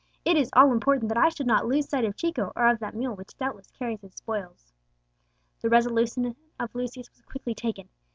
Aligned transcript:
It 0.25 0.35
is 0.35 0.49
all 0.53 0.71
important 0.71 1.09
that 1.09 1.17
I 1.23 1.29
should 1.29 1.45
not 1.45 1.67
lose 1.67 1.87
sight 1.87 2.05
of 2.05 2.15
Chico, 2.15 2.51
or 2.55 2.67
of 2.71 2.79
that 2.79 2.95
mule 2.95 3.13
which 3.15 3.37
doubtless 3.37 3.69
carries 3.71 4.01
his 4.01 4.15
spoils." 4.15 4.73
The 5.61 5.69
resolution 5.69 6.35
of 6.59 6.73
Lucius 6.73 7.11
was 7.11 7.21
quickly 7.21 7.53
taken. 7.53 7.87